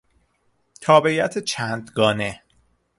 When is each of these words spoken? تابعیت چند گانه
تابعیت 0.81 1.37
چند 1.37 1.91
گانه 1.95 2.41